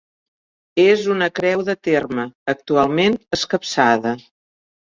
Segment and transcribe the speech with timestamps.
[0.83, 4.19] És una creu de terme, actualment escapçada.